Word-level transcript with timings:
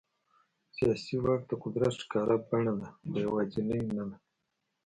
سیاسي 0.75 1.15
واک 1.23 1.41
د 1.47 1.51
قدرت 1.63 1.93
ښکاره 2.03 2.35
بڼه 2.49 2.73
ده، 2.79 2.87
خو 2.99 3.03
یوازینی 3.25 3.81
نه 3.97 4.03
دی. 4.09 4.17